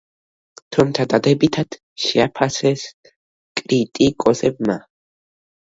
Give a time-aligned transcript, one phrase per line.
[0.77, 2.87] თუმცა დადებითად შეაფასეს
[3.61, 4.79] კრიტიკოსებმა.